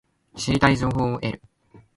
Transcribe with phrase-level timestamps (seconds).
[0.35, 1.41] 知りたい情報を得る